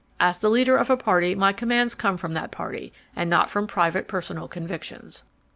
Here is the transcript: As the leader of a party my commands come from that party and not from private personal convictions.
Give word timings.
As 0.19 0.39
the 0.39 0.49
leader 0.49 0.77
of 0.77 0.89
a 0.89 0.97
party 0.97 1.35
my 1.35 1.53
commands 1.53 1.93
come 1.93 2.17
from 2.17 2.33
that 2.33 2.49
party 2.49 2.91
and 3.15 3.29
not 3.29 3.51
from 3.51 3.67
private 3.67 4.07
personal 4.07 4.47
convictions. 4.47 5.23